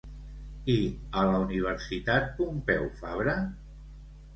I 0.75 0.77
a 1.21 1.27
la 1.29 1.43
Universitat 1.45 2.29
Pompeu 2.41 2.93
Fabra? 3.05 3.41